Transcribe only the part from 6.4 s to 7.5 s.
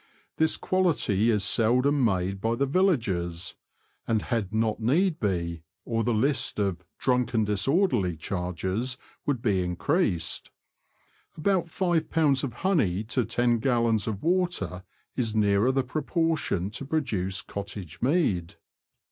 of "drunk and